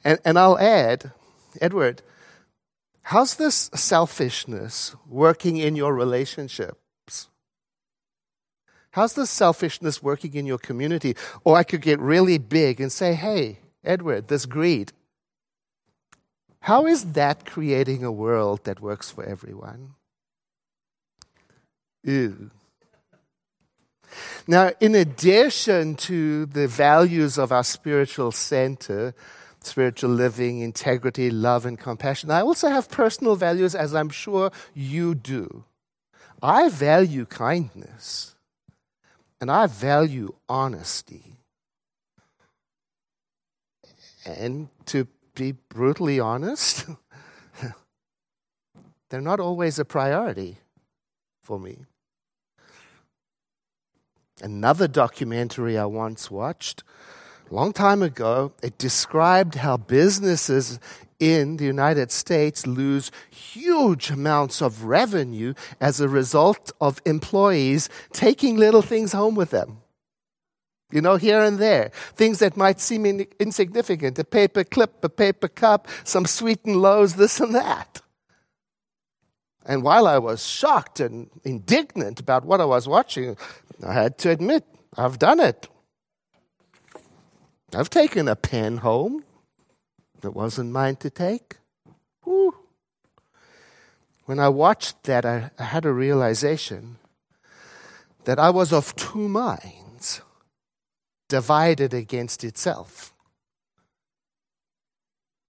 and, 0.04 0.20
and 0.24 0.40
I'll 0.40 0.58
add, 0.58 1.12
Edward, 1.60 2.02
how's 3.02 3.36
this 3.36 3.70
selfishness 3.76 4.96
working 5.06 5.58
in 5.58 5.76
your 5.76 5.94
relationship? 5.94 6.80
How's 8.98 9.14
the 9.14 9.28
selfishness 9.28 10.02
working 10.02 10.34
in 10.34 10.48
your 10.48 10.58
community? 10.58 11.16
Or 11.44 11.56
I 11.56 11.62
could 11.62 11.82
get 11.82 12.00
really 12.00 12.40
big 12.40 12.82
and 12.82 12.92
say, 12.92 13.14
hey, 13.14 13.60
Edward, 13.84 14.28
this 14.28 14.48
greed. 14.48 14.92
How 16.62 16.88
is 16.88 17.12
that 17.12 17.46
creating 17.46 18.04
a 18.04 18.12
world 18.12 18.64
that 18.64 18.82
works 18.82 19.12
for 19.12 19.24
everyone? 19.24 19.94
Ew. 22.04 22.50
Now, 24.48 24.72
in 24.80 24.96
addition 24.96 25.94
to 25.98 26.48
the 26.48 26.68
values 26.68 27.38
of 27.38 27.52
our 27.52 27.64
spiritual 27.64 28.32
center, 28.32 29.14
spiritual 29.62 30.10
living, 30.10 30.62
integrity, 30.62 31.30
love, 31.30 31.68
and 31.68 31.78
compassion, 31.78 32.32
I 32.32 32.42
also 32.42 32.68
have 32.68 32.90
personal 32.90 33.36
values, 33.36 33.76
as 33.76 33.94
I'm 33.94 34.10
sure 34.10 34.50
you 34.74 35.14
do. 35.14 35.66
I 36.42 36.70
value 36.70 37.28
kindness. 37.28 38.34
And 39.40 39.52
I 39.52 39.68
value 39.68 40.34
honesty. 40.50 41.38
And 44.26 44.70
to 44.88 45.08
be 45.36 45.54
brutally 45.54 46.20
honest, 46.20 46.86
they're 49.10 49.22
not 49.22 49.40
always 49.40 49.80
a 49.80 49.86
priority 49.86 50.58
for 51.44 51.60
me. 51.60 51.86
Another 54.42 54.88
documentary 54.88 55.78
I 55.78 55.86
once 55.86 56.30
watched, 56.30 56.84
a 57.50 57.56
long 57.56 57.72
time 57.72 58.04
ago, 58.04 58.52
it 58.62 58.78
described 58.78 59.56
how 59.56 59.78
businesses 59.78 60.80
in 61.20 61.58
the 61.58 61.66
United 61.66 62.12
States 62.12 62.68
lose 62.68 63.12
huge 63.30 64.12
amounts 64.12 64.62
of 64.62 64.84
revenue 64.84 65.54
as 65.82 66.00
a 66.00 66.08
result 66.08 66.72
of 66.80 67.02
employees 67.06 67.90
taking 68.14 68.58
little 68.58 68.82
things 68.82 69.14
home 69.14 69.36
with 69.36 69.50
them. 69.50 69.80
You 70.92 71.02
know, 71.02 71.18
here 71.18 71.42
and 71.42 71.60
there. 71.60 71.92
Things 72.16 72.40
that 72.40 72.56
might 72.56 72.80
seem 72.80 73.06
in- 73.06 73.28
insignificant 73.40 74.18
a 74.20 74.24
paper 74.24 74.64
clip, 74.64 75.04
a 75.04 75.10
paper 75.10 75.50
cup, 75.50 75.88
some 76.04 76.26
Sweet'N 76.26 76.82
Lows, 76.82 77.16
this 77.16 77.40
and 77.42 77.54
that. 77.56 78.02
And 79.66 79.84
while 79.84 80.08
I 80.08 80.18
was 80.18 80.46
shocked 80.46 81.02
and 81.02 81.30
indignant 81.44 82.22
about 82.22 82.46
what 82.46 82.62
I 82.62 82.66
was 82.66 82.88
watching, 82.88 83.36
I 83.86 83.94
had 83.94 84.18
to 84.20 84.30
admit, 84.30 84.64
I've 84.96 85.20
done 85.20 85.42
it. 85.42 85.68
I've 87.76 87.90
taken 87.90 88.30
a 88.30 88.36
pen 88.38 88.78
home 88.78 89.26
that 90.22 90.32
wasn't 90.32 90.72
mine 90.72 90.96
to 90.98 91.10
take. 91.10 91.58
Whew. 92.24 92.56
When 94.26 94.40
I 94.40 94.50
watched 94.50 95.04
that, 95.04 95.26
I, 95.26 95.52
I 95.58 95.64
had 95.64 95.86
a 95.86 95.92
realization 95.92 96.98
that 98.26 98.40
I 98.40 98.50
was 98.50 98.74
of 98.74 98.96
two 98.96 99.30
minds, 99.30 100.22
divided 101.30 101.94
against 101.94 102.44
itself. 102.44 103.14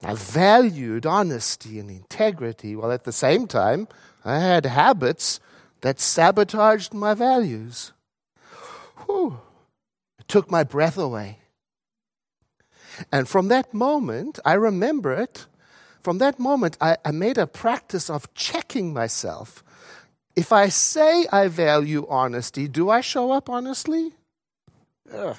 I 0.02 0.14
valued 0.14 1.06
honesty 1.06 1.80
and 1.80 1.90
integrity, 1.90 2.76
while 2.76 2.92
at 2.92 3.02
the 3.02 3.12
same 3.12 3.48
time, 3.48 3.88
I 4.24 4.38
had 4.38 4.64
habits 4.64 5.40
that 5.80 5.98
sabotaged 5.98 6.94
my 6.94 7.14
values. 7.14 7.92
Whew. 9.06 9.40
It 10.20 10.28
took 10.28 10.50
my 10.50 10.62
breath 10.62 10.98
away. 10.98 11.38
And 13.12 13.28
from 13.28 13.48
that 13.48 13.72
moment, 13.74 14.38
I 14.44 14.54
remember 14.54 15.12
it. 15.12 15.46
From 16.02 16.18
that 16.18 16.38
moment, 16.38 16.76
I, 16.80 16.96
I 17.04 17.10
made 17.10 17.38
a 17.38 17.46
practice 17.46 18.08
of 18.08 18.32
checking 18.34 18.92
myself. 18.92 19.62
If 20.36 20.52
I 20.52 20.68
say 20.68 21.26
I 21.32 21.48
value 21.48 22.06
honesty, 22.08 22.68
do 22.68 22.90
I 22.90 23.00
show 23.00 23.32
up 23.32 23.50
honestly? 23.50 24.12
Ugh. 25.12 25.36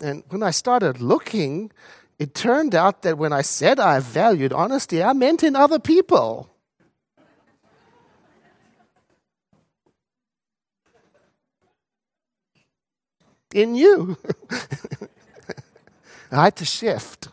And 0.00 0.22
when 0.28 0.42
I 0.42 0.50
started 0.50 1.00
looking, 1.00 1.70
it 2.18 2.34
turned 2.34 2.74
out 2.74 3.02
that 3.02 3.18
when 3.18 3.32
I 3.32 3.42
said 3.42 3.80
I 3.80 4.00
valued 4.00 4.52
honesty, 4.52 5.02
I 5.02 5.12
meant 5.12 5.42
in 5.42 5.56
other 5.56 5.78
people. 5.78 6.50
in 13.54 13.74
you. 13.74 14.16
I 16.30 16.44
had 16.44 16.56
to 16.56 16.64
shift. 16.64 17.28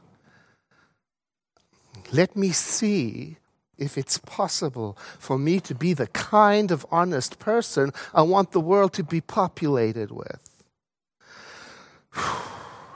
let 2.11 2.35
me 2.35 2.51
see 2.51 3.37
if 3.77 3.97
it's 3.97 4.17
possible 4.17 4.97
for 5.19 5.37
me 5.37 5.59
to 5.59 5.75
be 5.75 5.93
the 5.93 6.07
kind 6.07 6.71
of 6.71 6.85
honest 6.89 7.37
person 7.37 7.91
I 8.13 8.21
want 8.23 8.51
the 8.51 8.59
world 8.59 8.93
to 8.93 9.03
be 9.03 9.21
populated 9.21 10.11
with. 10.11 10.63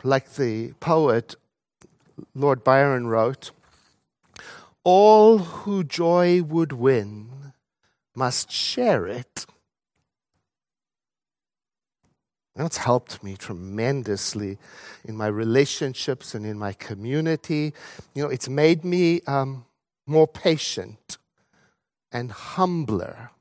Like 0.03 0.34
the 0.34 0.74
poet 0.79 1.36
Lord 2.34 2.63
Byron 2.63 3.08
wrote, 3.08 3.51
all 4.84 5.38
who 5.38 5.84
joy 5.84 6.41
would 6.41 6.72
win 6.72 7.53
must 8.15 8.51
share 8.51 9.05
it. 9.05 9.46
That's 12.55 12.77
helped 12.77 13.24
me 13.24 13.38
tremendously 13.38 14.58
in 15.05 15.15
my 15.15 15.27
relationships 15.27 16.36
and 16.36 16.46
in 16.46 16.60
my 16.60 16.74
community. 16.74 17.74
You 18.13 18.24
know, 18.24 18.29
it's 18.29 18.50
made 18.50 18.84
me 18.84 19.22
um, 19.25 19.65
more 20.05 20.27
patient 20.27 21.17
and 22.12 22.31
humbler. 22.31 23.31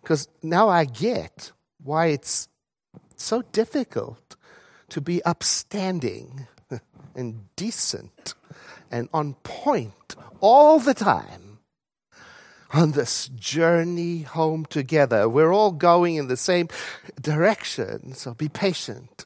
Because 0.00 0.28
now 0.42 0.68
I 0.68 0.84
get 0.86 1.52
why 1.82 2.06
it's 2.06 2.48
so 3.16 3.42
difficult 3.52 4.36
to 4.88 5.00
be 5.00 5.22
upstanding 5.24 6.46
and 7.14 7.54
decent 7.56 8.34
and 8.90 9.08
on 9.12 9.34
point 9.42 10.16
all 10.40 10.78
the 10.78 10.94
time 10.94 11.45
on 12.72 12.92
this 12.92 13.28
journey 13.28 14.22
home 14.22 14.66
together. 14.66 15.28
We're 15.28 15.52
all 15.52 15.72
going 15.72 16.16
in 16.16 16.28
the 16.28 16.36
same 16.36 16.68
direction, 17.20 18.14
so 18.14 18.34
be 18.34 18.48
patient. 18.48 19.24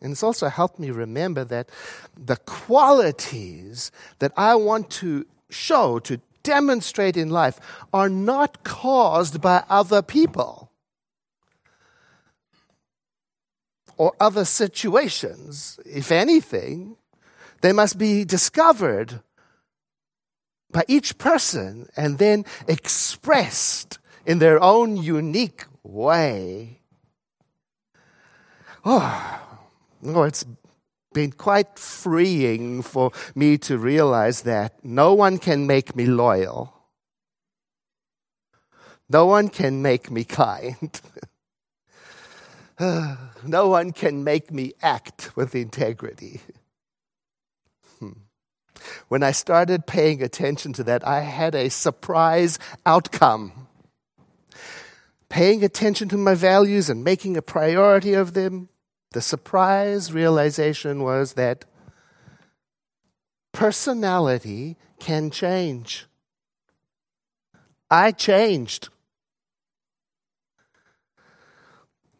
And 0.00 0.12
it's 0.12 0.22
also 0.22 0.48
helped 0.48 0.78
me 0.78 0.90
remember 0.90 1.44
that 1.44 1.70
the 2.16 2.36
qualities 2.36 3.90
that 4.20 4.32
I 4.36 4.54
want 4.54 4.90
to 4.90 5.26
show, 5.50 5.98
to 6.00 6.20
demonstrate 6.42 7.16
in 7.16 7.30
life, 7.30 7.58
are 7.92 8.08
not 8.08 8.62
caused 8.64 9.40
by 9.40 9.64
other 9.68 10.02
people 10.02 10.70
or 13.96 14.14
other 14.20 14.44
situations. 14.44 15.80
If 15.84 16.12
anything, 16.12 16.96
they 17.60 17.72
must 17.72 17.98
be 17.98 18.24
discovered 18.24 19.20
by 20.70 20.84
each 20.88 21.18
person 21.18 21.88
and 21.96 22.18
then 22.18 22.44
expressed 22.66 23.98
in 24.26 24.38
their 24.38 24.62
own 24.62 24.96
unique 24.96 25.64
way. 25.82 26.80
Oh, 28.84 29.40
oh, 30.04 30.22
it's 30.22 30.44
been 31.12 31.32
quite 31.32 31.78
freeing 31.78 32.82
for 32.82 33.10
me 33.34 33.58
to 33.58 33.78
realize 33.78 34.42
that 34.42 34.84
no 34.84 35.14
one 35.14 35.38
can 35.38 35.66
make 35.66 35.96
me 35.96 36.06
loyal. 36.06 36.74
No 39.10 39.26
one 39.26 39.48
can 39.48 39.80
make 39.80 40.10
me 40.10 40.24
kind. 40.24 41.00
no 42.80 43.68
one 43.68 43.92
can 43.92 44.22
make 44.22 44.52
me 44.52 44.74
act 44.82 45.34
with 45.34 45.54
integrity. 45.54 46.40
When 49.08 49.22
I 49.22 49.32
started 49.32 49.86
paying 49.86 50.22
attention 50.22 50.72
to 50.74 50.84
that, 50.84 51.06
I 51.06 51.20
had 51.20 51.54
a 51.54 51.68
surprise 51.68 52.58
outcome. 52.84 53.68
Paying 55.28 55.62
attention 55.62 56.08
to 56.08 56.16
my 56.16 56.34
values 56.34 56.88
and 56.88 57.04
making 57.04 57.36
a 57.36 57.42
priority 57.42 58.14
of 58.14 58.34
them, 58.34 58.68
the 59.12 59.20
surprise 59.20 60.12
realization 60.12 61.02
was 61.02 61.34
that 61.34 61.64
personality 63.52 64.76
can 64.98 65.30
change. 65.30 66.06
I 67.90 68.12
changed. 68.12 68.88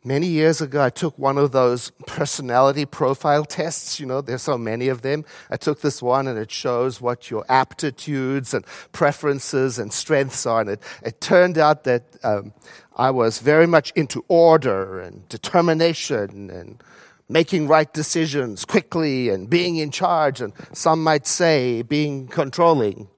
Many 0.09 0.29
years 0.29 0.63
ago, 0.63 0.83
I 0.83 0.89
took 0.89 1.19
one 1.19 1.37
of 1.37 1.53
those 1.53 1.91
personality 2.07 2.87
profile 2.87 3.45
tests. 3.45 4.01
You 4.01 4.07
know, 4.07 4.23
there's 4.23 4.41
so 4.41 4.57
many 4.57 4.89
of 4.89 5.03
them. 5.03 5.27
I 5.51 5.59
took 5.59 5.83
this 5.83 6.01
one 6.01 6.27
and 6.27 6.39
it 6.39 6.51
shows 6.51 6.99
what 6.99 7.31
your 7.31 7.45
aptitudes 7.51 8.55
and 8.55 8.65
preferences 8.93 9.79
and 9.79 9.93
strengths 9.93 10.47
are. 10.47 10.63
And 10.63 10.71
it, 10.71 10.83
it 11.03 11.21
turned 11.21 11.59
out 11.59 11.85
that 11.85 12.05
um, 12.25 12.55
I 12.97 13.11
was 13.11 13.41
very 13.41 13.67
much 13.67 13.91
into 13.95 14.25
order 14.29 14.99
and 14.99 15.29
determination 15.29 16.49
and 16.49 16.83
making 17.29 17.69
right 17.69 17.93
decisions 17.93 18.65
quickly 18.65 19.29
and 19.29 19.51
being 19.51 19.77
in 19.77 19.91
charge, 19.91 20.41
and 20.41 20.55
some 20.73 21.05
might 21.05 21.27
say 21.27 21.83
being 21.83 22.29
controlling. 22.29 23.09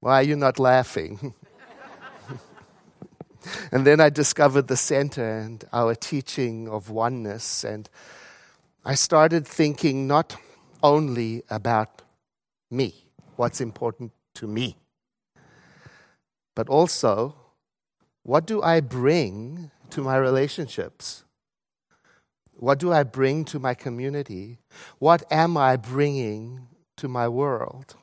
Why 0.00 0.20
are 0.20 0.24
you 0.24 0.36
not 0.36 0.58
laughing? 0.58 1.32
And 3.72 3.86
then 3.86 4.00
I 4.00 4.10
discovered 4.10 4.68
the 4.68 4.76
center 4.76 5.38
and 5.38 5.64
our 5.72 5.94
teaching 5.94 6.68
of 6.68 6.90
oneness. 6.90 7.64
And 7.64 7.88
I 8.84 8.94
started 8.94 9.46
thinking 9.46 10.06
not 10.06 10.36
only 10.82 11.42
about 11.50 12.02
me, 12.70 13.06
what's 13.36 13.60
important 13.60 14.12
to 14.34 14.46
me, 14.46 14.76
but 16.54 16.68
also 16.68 17.34
what 18.22 18.46
do 18.46 18.60
I 18.62 18.80
bring 18.80 19.70
to 19.90 20.02
my 20.02 20.16
relationships? 20.16 21.24
What 22.52 22.78
do 22.78 22.92
I 22.92 23.02
bring 23.04 23.44
to 23.46 23.58
my 23.58 23.74
community? 23.74 24.58
What 24.98 25.22
am 25.30 25.56
I 25.56 25.76
bringing 25.76 26.66
to 26.96 27.08
my 27.08 27.28
world? 27.28 27.96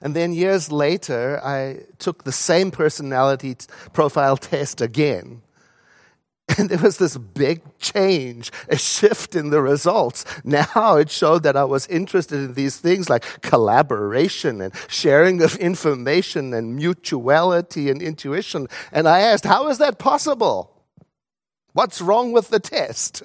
And 0.00 0.14
then 0.14 0.32
years 0.32 0.72
later, 0.72 1.40
I 1.44 1.80
took 1.98 2.24
the 2.24 2.32
same 2.32 2.70
personality 2.70 3.56
profile 3.92 4.36
test 4.36 4.80
again. 4.80 5.42
And 6.58 6.68
there 6.68 6.78
was 6.78 6.98
this 6.98 7.16
big 7.16 7.62
change, 7.78 8.50
a 8.68 8.76
shift 8.76 9.36
in 9.36 9.50
the 9.50 9.62
results. 9.62 10.24
Now 10.44 10.96
it 10.96 11.10
showed 11.10 11.44
that 11.44 11.56
I 11.56 11.64
was 11.64 11.86
interested 11.86 12.38
in 12.40 12.54
these 12.54 12.76
things 12.76 13.08
like 13.08 13.42
collaboration 13.42 14.60
and 14.60 14.74
sharing 14.88 15.42
of 15.42 15.54
information 15.56 16.52
and 16.52 16.74
mutuality 16.74 17.88
and 17.90 18.02
intuition. 18.02 18.66
And 18.90 19.08
I 19.08 19.20
asked, 19.20 19.44
how 19.44 19.68
is 19.68 19.78
that 19.78 19.98
possible? 19.98 20.72
What's 21.72 22.00
wrong 22.00 22.32
with 22.32 22.50
the 22.50 22.60
test? 22.60 23.22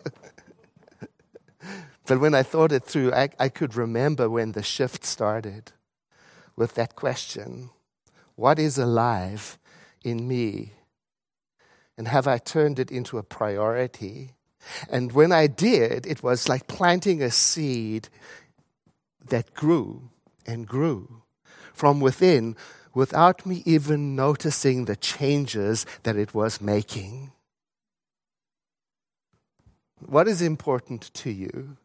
but 2.06 2.20
when 2.20 2.36
I 2.36 2.44
thought 2.44 2.72
it 2.72 2.84
through, 2.84 3.12
I, 3.12 3.30
I 3.39 3.50
could 3.50 3.76
remember 3.76 4.30
when 4.30 4.52
the 4.52 4.63
shift 4.63 5.04
started 5.04 5.72
with 6.56 6.76
that 6.76 6.96
question 6.96 7.70
What 8.36 8.60
is 8.60 8.78
alive 8.78 9.58
in 10.04 10.28
me? 10.28 10.74
And 11.98 12.08
have 12.08 12.28
I 12.28 12.38
turned 12.38 12.80
it 12.80 12.91
into 12.91 13.18
a 13.18 13.24
priority? 13.24 14.32
And 14.89 15.12
when 15.13 15.32
I 15.32 15.48
did, 15.48 16.06
it 16.06 16.24
was 16.24 16.50
like 16.50 16.68
planting 16.68 17.22
a 17.22 17.32
seed 17.32 18.10
that 19.28 19.54
grew 19.54 20.10
and 20.46 20.68
grew 20.68 21.22
from 21.74 22.00
within 22.00 22.56
without 22.94 23.46
me 23.46 23.62
even 23.65 24.15
noticing 24.15 24.86
the 24.86 24.96
changes 24.96 25.86
that 26.04 26.15
it 26.15 26.34
was 26.34 26.62
making. 26.62 27.32
What 30.00 30.28
is 30.28 30.41
important 30.41 31.13
to 31.15 31.30
you? 31.30 31.78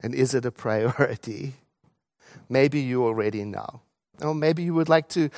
And 0.00 0.14
is 0.14 0.34
it 0.34 0.44
a 0.44 0.50
priority? 0.50 1.54
Maybe 2.48 2.80
you 2.80 3.04
already 3.04 3.44
know. 3.44 3.80
Or 4.20 4.34
maybe 4.34 4.62
you 4.62 4.74
would 4.74 4.88
like 4.88 5.08
to 5.10 5.30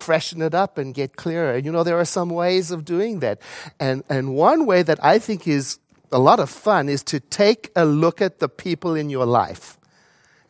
freshen 0.00 0.42
it 0.42 0.54
up 0.54 0.78
and 0.78 0.94
get 0.94 1.16
clearer. 1.16 1.56
You 1.56 1.72
know, 1.72 1.84
there 1.84 1.98
are 1.98 2.04
some 2.04 2.30
ways 2.30 2.70
of 2.70 2.84
doing 2.84 3.20
that. 3.20 3.40
And, 3.78 4.02
and 4.08 4.34
one 4.34 4.66
way 4.66 4.82
that 4.82 5.02
I 5.04 5.18
think 5.18 5.46
is 5.46 5.78
a 6.12 6.18
lot 6.18 6.40
of 6.40 6.50
fun 6.50 6.88
is 6.88 7.02
to 7.04 7.20
take 7.20 7.70
a 7.74 7.84
look 7.84 8.20
at 8.20 8.38
the 8.38 8.48
people 8.48 8.94
in 8.94 9.10
your 9.10 9.26
life 9.26 9.78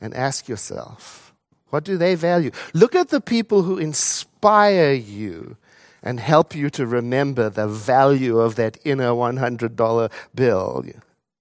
and 0.00 0.14
ask 0.14 0.48
yourself, 0.48 1.32
what 1.70 1.84
do 1.84 1.96
they 1.96 2.14
value? 2.14 2.50
Look 2.72 2.94
at 2.94 3.08
the 3.08 3.20
people 3.20 3.62
who 3.62 3.78
inspire 3.78 4.92
you 4.92 5.56
and 6.02 6.20
help 6.20 6.54
you 6.54 6.68
to 6.70 6.86
remember 6.86 7.48
the 7.48 7.66
value 7.66 8.38
of 8.38 8.56
that 8.56 8.76
inner 8.84 9.10
$100 9.10 10.12
bill. 10.34 10.84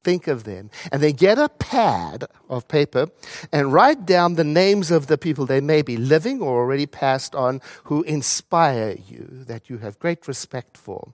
Think 0.04 0.28
of 0.28 0.44
them. 0.44 0.70
And 0.92 1.02
they 1.02 1.14
get 1.14 1.40
a 1.40 1.50
pad 1.50 2.26
of 2.50 2.68
paper 2.68 3.08
and 3.52 3.72
write 3.72 4.06
down 4.06 4.36
the 4.36 4.44
names 4.44 4.92
of 4.92 5.08
the 5.08 5.18
people 5.18 5.46
they 5.46 5.62
may 5.62 5.82
be 5.82 5.98
living 5.98 6.42
or 6.42 6.60
already 6.60 6.86
passed 6.86 7.34
on 7.36 7.62
who 7.86 8.04
inspire 8.04 8.98
you, 9.08 9.30
that 9.48 9.70
you 9.70 9.78
have 9.78 10.00
great 10.00 10.28
respect 10.28 10.78
for. 10.78 11.14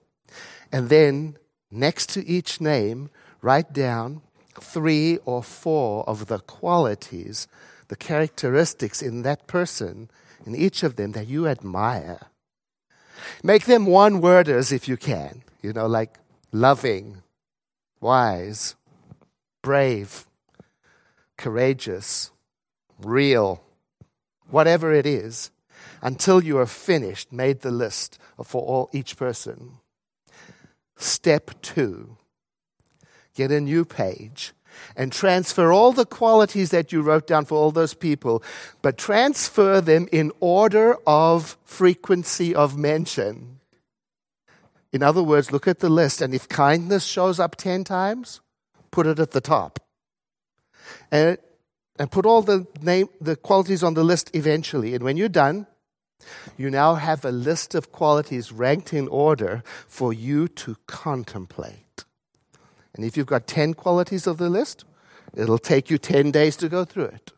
And 0.72 0.88
then 0.88 1.36
next 1.70 2.08
to 2.10 2.26
each 2.26 2.60
name, 2.60 3.10
write 3.42 3.72
down 3.72 4.22
three 4.60 5.18
or 5.24 5.42
four 5.42 6.08
of 6.08 6.26
the 6.26 6.38
qualities, 6.40 7.46
the 7.88 7.96
characteristics 7.96 9.02
in 9.02 9.22
that 9.22 9.46
person, 9.46 10.10
in 10.44 10.54
each 10.54 10.82
of 10.82 10.96
them 10.96 11.12
that 11.12 11.28
you 11.28 11.46
admire. 11.46 12.20
Make 13.42 13.66
them 13.66 13.86
one 13.86 14.20
worders 14.20 14.72
if 14.72 14.88
you 14.88 14.96
can, 14.96 15.42
you 15.62 15.72
know, 15.72 15.86
like 15.86 16.18
loving, 16.52 17.22
wise, 18.00 18.74
brave, 19.62 20.26
courageous, 21.36 22.30
real, 23.02 23.62
whatever 24.48 24.92
it 24.92 25.06
is, 25.06 25.50
until 26.02 26.42
you 26.42 26.58
are 26.58 26.66
finished, 26.66 27.32
made 27.32 27.60
the 27.60 27.70
list 27.70 28.18
for 28.44 28.62
all 28.62 28.90
each 28.92 29.16
person. 29.16 29.78
Step 30.96 31.50
two 31.62 32.16
get 33.34 33.50
a 33.50 33.60
new 33.60 33.84
page 33.84 34.52
and 34.96 35.12
transfer 35.12 35.72
all 35.72 35.92
the 35.92 36.04
qualities 36.04 36.70
that 36.70 36.92
you 36.92 37.00
wrote 37.00 37.26
down 37.26 37.44
for 37.44 37.56
all 37.56 37.70
those 37.70 37.94
people, 37.94 38.42
but 38.82 38.98
transfer 38.98 39.80
them 39.80 40.08
in 40.12 40.32
order 40.40 40.96
of 41.06 41.56
frequency 41.64 42.54
of 42.54 42.76
mention. 42.76 43.60
In 44.92 45.02
other 45.02 45.22
words, 45.22 45.52
look 45.52 45.68
at 45.68 45.78
the 45.78 45.88
list, 45.88 46.20
and 46.20 46.34
if 46.34 46.48
kindness 46.48 47.04
shows 47.04 47.38
up 47.38 47.56
10 47.56 47.84
times, 47.84 48.40
put 48.90 49.06
it 49.06 49.18
at 49.18 49.30
the 49.32 49.40
top. 49.40 49.80
And, 51.10 51.38
and 51.98 52.10
put 52.10 52.26
all 52.26 52.42
the, 52.42 52.66
name, 52.80 53.08
the 53.20 53.36
qualities 53.36 53.82
on 53.82 53.94
the 53.94 54.04
list 54.04 54.30
eventually. 54.34 54.94
And 54.94 55.04
when 55.04 55.16
you're 55.16 55.28
done, 55.28 55.66
you 56.56 56.70
now 56.70 56.94
have 56.94 57.24
a 57.24 57.30
list 57.30 57.74
of 57.74 57.92
qualities 57.92 58.52
ranked 58.52 58.92
in 58.92 59.08
order 59.08 59.62
for 59.86 60.12
you 60.12 60.48
to 60.48 60.76
contemplate. 60.86 62.04
And 62.94 63.04
if 63.04 63.16
you've 63.16 63.26
got 63.26 63.46
10 63.46 63.74
qualities 63.74 64.26
of 64.26 64.38
the 64.38 64.50
list, 64.50 64.84
it'll 65.34 65.58
take 65.58 65.90
you 65.90 65.98
10 65.98 66.30
days 66.30 66.56
to 66.56 66.68
go 66.68 66.84
through 66.84 67.06
it. 67.06 67.32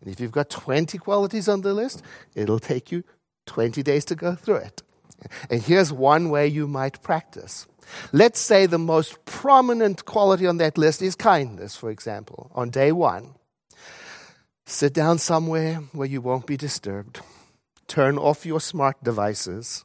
And 0.00 0.10
if 0.10 0.20
you've 0.20 0.32
got 0.32 0.50
20 0.50 0.98
qualities 0.98 1.48
on 1.48 1.60
the 1.60 1.74
list, 1.74 2.02
it'll 2.34 2.58
take 2.58 2.90
you 2.90 3.04
20 3.46 3.82
days 3.82 4.04
to 4.06 4.14
go 4.14 4.34
through 4.34 4.56
it. 4.56 4.82
And 5.50 5.62
here's 5.62 5.92
one 5.92 6.30
way 6.30 6.46
you 6.46 6.66
might 6.66 7.02
practice. 7.02 7.66
Let's 8.12 8.40
say 8.40 8.66
the 8.66 8.78
most 8.78 9.24
prominent 9.24 10.04
quality 10.04 10.46
on 10.46 10.58
that 10.58 10.78
list 10.78 11.02
is 11.02 11.14
kindness, 11.14 11.76
for 11.76 11.90
example, 11.90 12.50
on 12.54 12.70
day 12.70 12.92
one. 12.92 13.34
Sit 14.66 14.94
down 14.94 15.18
somewhere 15.18 15.76
where 15.92 16.08
you 16.08 16.20
won't 16.20 16.46
be 16.46 16.56
disturbed. 16.56 17.20
Turn 17.88 18.16
off 18.18 18.46
your 18.46 18.60
smart 18.60 19.02
devices 19.02 19.84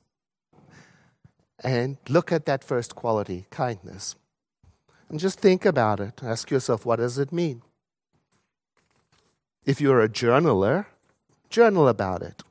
and 1.63 1.97
look 2.07 2.31
at 2.31 2.45
that 2.45 2.63
first 2.63 2.95
quality, 2.95 3.47
kindness. 3.49 4.15
And 5.09 5.19
just 5.19 5.39
think 5.39 5.65
about 5.65 5.99
it. 5.99 6.21
Ask 6.23 6.51
yourself, 6.51 6.85
what 6.85 6.97
does 6.97 7.17
it 7.17 7.31
mean? 7.31 7.61
If 9.65 9.81
you're 9.81 10.01
a 10.01 10.09
journaler, 10.09 10.85
journal 11.49 11.87
about 11.87 12.21
it. 12.21 12.43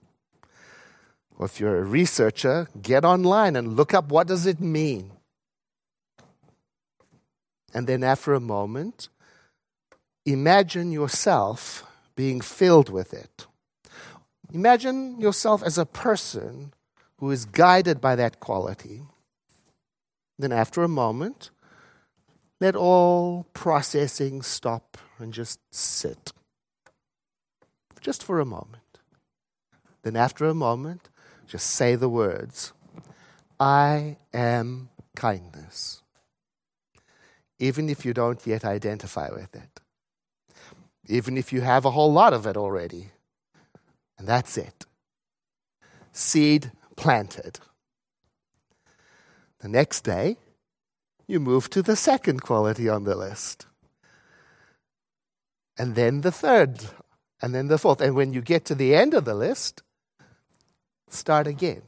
Or 1.37 1.47
if 1.47 1.61
you're 1.61 1.79
a 1.79 1.85
researcher, 1.85 2.69
get 2.81 3.05
online 3.05 3.57
and 3.57 3.77
look 3.77 3.95
up 3.95 4.09
what 4.09 4.27
does 4.27 4.47
it 4.47 4.61
mean. 4.61 5.13
And 7.75 7.89
then 7.89 8.05
after 8.05 8.33
a 8.33 8.41
moment, 8.41 9.09
imagine 10.25 10.93
yourself 10.93 11.85
being 12.15 12.41
filled 12.41 12.89
with 12.89 13.13
it. 13.13 13.47
Imagine 14.53 15.21
yourself 15.21 15.63
as 15.65 15.77
a 15.77 15.85
person 15.85 16.73
who 17.19 17.33
is 17.33 17.45
guided 17.45 18.01
by 18.01 18.15
that 18.15 18.39
quality. 18.39 19.03
Then, 20.39 20.53
after 20.53 20.83
a 20.85 20.89
moment, 20.89 21.51
let 22.61 22.77
all 22.77 23.47
processing 23.53 24.43
stop 24.43 24.97
and 25.19 25.33
just 25.33 25.59
sit. 25.73 26.33
Just 28.01 28.23
for 28.23 28.39
a 28.39 28.45
moment. 28.45 29.01
Then, 30.03 30.15
after 30.15 30.45
a 30.45 30.55
moment, 30.55 31.09
just 31.47 31.67
say 31.67 31.97
the 31.97 32.09
words 32.09 32.73
I 33.59 34.17
am 34.33 34.91
kindness. 35.17 36.04
Even 37.65 37.89
if 37.89 38.05
you 38.05 38.13
don't 38.13 38.47
yet 38.47 38.63
identify 38.65 39.29
with 39.31 39.55
it. 39.55 39.81
Even 41.07 41.39
if 41.39 41.51
you 41.53 41.63
have 41.63 41.87
a 41.87 41.93
whole 41.93 42.13
lot 42.13 42.35
of 42.35 42.47
it 42.47 42.57
already. 42.59 43.05
And 44.19 44.29
that's 44.29 44.59
it. 44.59 44.85
Seed 46.13 46.73
planted. 46.95 47.61
The 49.61 49.69
next 49.69 50.03
day, 50.03 50.37
you 51.27 51.41
move 51.41 51.71
to 51.71 51.81
the 51.81 51.97
second 51.97 52.43
quality 52.43 52.87
on 52.87 53.05
the 53.05 53.17
list. 53.17 53.67
And 55.79 55.95
then 55.95 56.21
the 56.21 56.33
third, 56.33 56.85
and 57.41 57.55
then 57.55 57.69
the 57.69 57.79
fourth. 57.79 58.03
And 58.03 58.15
when 58.15 58.35
you 58.35 58.43
get 58.43 58.67
to 58.67 58.75
the 58.75 58.95
end 58.95 59.15
of 59.15 59.25
the 59.25 59.35
list, 59.35 59.83
start 61.09 61.47
again 61.47 61.83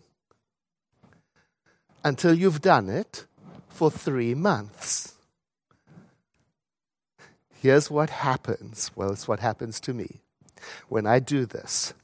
until 2.03 2.33
you've 2.33 2.63
done 2.63 2.89
it 2.89 3.27
for 3.69 3.91
three 3.91 4.35
months. 4.35 5.16
Here's 7.67 7.91
what 7.91 8.11
happens. 8.11 8.93
Well, 8.95 9.11
it's 9.11 9.27
what 9.27 9.41
happens 9.41 9.81
to 9.81 9.93
me. 9.93 10.21
When 10.89 11.05
I 11.05 11.19
do 11.19 11.45
this, 11.47 11.95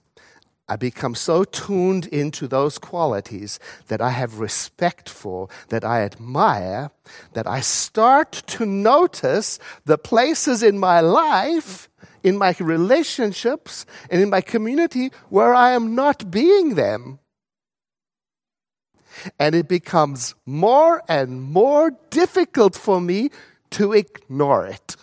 I 0.69 0.75
become 0.75 1.15
so 1.15 1.45
tuned 1.45 2.07
into 2.07 2.49
those 2.49 2.79
qualities 2.79 3.61
that 3.87 4.01
I 4.01 4.11
have 4.11 4.41
respect 4.41 5.09
for, 5.09 5.49
that 5.69 5.85
I 5.85 6.01
admire, 6.01 6.91
that 7.35 7.47
I 7.47 7.61
start 7.61 8.33
to 8.33 8.67
notice 8.67 9.61
the 9.85 9.97
places 9.97 10.65
in 10.65 10.81
my 10.81 10.99
life, 10.99 11.89
in 12.25 12.37
my 12.37 12.57
relationships, 12.59 13.87
and 14.11 14.21
in 14.21 14.31
my 14.31 14.41
community 14.41 15.13
where 15.29 15.55
I 15.55 15.75
am 15.75 15.95
not 15.95 16.29
being 16.29 16.75
them. 16.75 17.21
And 19.39 19.55
it 19.55 19.69
becomes 19.69 20.35
more 20.45 21.05
and 21.09 21.41
more 21.41 21.93
difficult 22.11 22.75
for 22.75 23.01
me 23.01 23.31
to 23.71 23.93
ignore 23.93 24.67
it. 24.67 24.97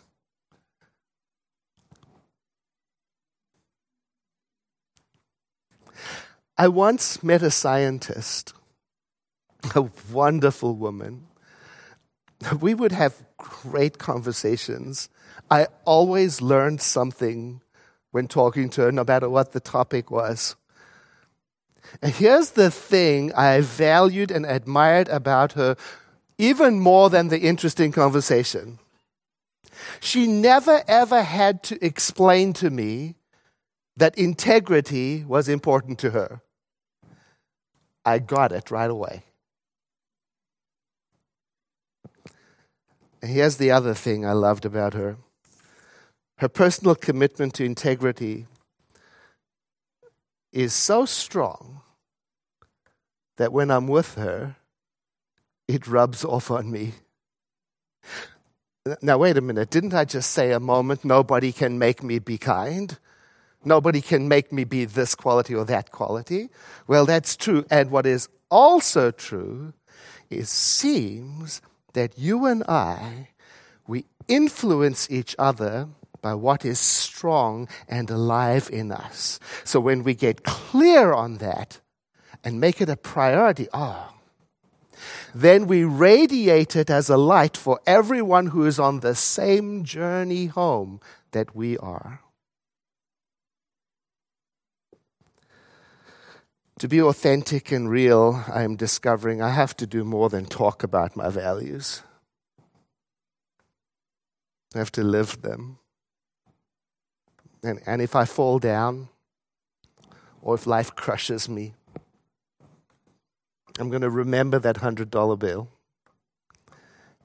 I 6.59 6.67
once 6.67 7.23
met 7.23 7.41
a 7.41 7.51
scientist, 7.51 8.53
a 9.75 9.85
wonderful 10.11 10.75
woman. 10.75 11.27
We 12.59 12.73
would 12.73 12.91
have 12.91 13.23
great 13.37 13.97
conversations. 13.97 15.07
I 15.49 15.67
always 15.85 16.41
learned 16.41 16.81
something 16.81 17.61
when 18.11 18.27
talking 18.27 18.69
to 18.71 18.81
her, 18.81 18.91
no 18.91 19.05
matter 19.05 19.29
what 19.29 19.53
the 19.53 19.61
topic 19.61 20.11
was. 20.11 20.57
And 22.01 22.11
here's 22.11 22.49
the 22.49 22.69
thing 22.69 23.31
I 23.31 23.61
valued 23.61 24.29
and 24.29 24.45
admired 24.45 25.07
about 25.07 25.53
her 25.53 25.77
even 26.37 26.81
more 26.81 27.09
than 27.09 27.29
the 27.29 27.39
interesting 27.39 27.93
conversation. 27.93 28.79
She 30.01 30.27
never 30.27 30.83
ever 30.89 31.21
had 31.21 31.63
to 31.63 31.85
explain 31.85 32.51
to 32.55 32.69
me 32.69 33.15
that 33.95 34.17
integrity 34.17 35.23
was 35.23 35.47
important 35.47 35.97
to 35.99 36.09
her. 36.09 36.41
I 38.05 38.19
got 38.19 38.51
it 38.51 38.71
right 38.71 38.89
away. 38.89 39.23
Here's 43.21 43.57
the 43.57 43.71
other 43.71 43.93
thing 43.93 44.25
I 44.25 44.31
loved 44.31 44.65
about 44.65 44.93
her 44.93 45.17
her 46.37 46.47
personal 46.47 46.95
commitment 46.95 47.53
to 47.53 47.65
integrity 47.65 48.45
is 50.53 50.73
so 50.73 51.05
strong 51.05 51.81
that 53.35 53.51
when 53.51 53.69
I'm 53.69 53.87
with 53.87 54.15
her, 54.15 54.55
it 55.67 55.85
rubs 55.85 56.23
off 56.23 56.49
on 56.49 56.71
me. 56.71 56.93
Now, 59.01 59.17
wait 59.17 59.37
a 59.37 59.41
minute. 59.41 59.69
Didn't 59.69 59.93
I 59.93 60.05
just 60.05 60.31
say 60.31 60.53
a 60.53 60.59
moment, 60.61 61.03
nobody 61.03 61.51
can 61.51 61.77
make 61.77 62.01
me 62.01 62.19
be 62.19 62.37
kind? 62.37 62.97
Nobody 63.65 64.01
can 64.01 64.27
make 64.27 64.51
me 64.51 64.63
be 64.63 64.85
this 64.85 65.15
quality 65.15 65.53
or 65.53 65.65
that 65.65 65.91
quality. 65.91 66.49
Well, 66.87 67.05
that's 67.05 67.35
true. 67.35 67.65
And 67.69 67.91
what 67.91 68.05
is 68.05 68.29
also 68.49 69.11
true 69.11 69.73
is 70.29 70.49
seems 70.49 71.61
that 71.93 72.17
you 72.17 72.45
and 72.45 72.63
I, 72.63 73.29
we 73.87 74.05
influence 74.27 75.09
each 75.11 75.35
other 75.37 75.89
by 76.21 76.33
what 76.33 76.65
is 76.65 76.79
strong 76.79 77.67
and 77.87 78.09
alive 78.09 78.69
in 78.71 78.91
us. 78.91 79.39
So 79.63 79.79
when 79.79 80.03
we 80.03 80.13
get 80.13 80.43
clear 80.43 81.13
on 81.13 81.37
that 81.37 81.79
and 82.43 82.59
make 82.59 82.81
it 82.81 82.89
a 82.89 82.95
priority, 82.95 83.67
ah, 83.73 84.09
oh, 84.09 84.15
then 85.33 85.67
we 85.67 85.83
radiate 85.83 86.75
it 86.75 86.89
as 86.89 87.09
a 87.09 87.17
light 87.17 87.55
for 87.55 87.79
everyone 87.85 88.47
who 88.47 88.65
is 88.65 88.79
on 88.79 88.99
the 88.99 89.15
same 89.15 89.83
journey 89.83 90.47
home 90.47 90.99
that 91.31 91.55
we 91.55 91.77
are. 91.77 92.21
To 96.79 96.87
be 96.87 97.01
authentic 97.01 97.73
and 97.73 97.89
real, 97.89 98.45
I 98.47 98.63
am 98.63 98.77
discovering 98.77 99.41
I 99.41 99.49
have 99.49 99.75
to 99.77 99.85
do 99.85 100.05
more 100.05 100.29
than 100.29 100.45
talk 100.45 100.81
about 100.81 101.13
my 101.13 101.29
values. 101.29 102.03
I 104.73 104.77
have 104.77 104.91
to 104.93 105.03
live 105.03 105.41
them. 105.41 105.79
And, 107.61 107.81
and 107.85 108.01
if 108.01 108.15
I 108.15 108.23
fall 108.23 108.59
down, 108.59 109.09
or 110.41 110.55
if 110.55 110.65
life 110.65 110.95
crushes 110.95 111.49
me, 111.49 111.73
I'm 113.77 113.89
going 113.89 114.01
to 114.01 114.09
remember 114.09 114.57
that 114.59 114.77
$100 114.77 115.37
bill 115.37 115.67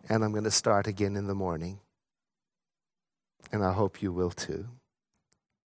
and 0.08 0.24
I'm 0.24 0.32
going 0.32 0.44
to 0.44 0.50
start 0.50 0.88
again 0.88 1.14
in 1.14 1.28
the 1.28 1.34
morning. 1.34 1.78
and 3.52 3.64
I 3.64 3.72
hope 3.72 4.02
you 4.02 4.10
will 4.10 4.30
too. 4.30 4.66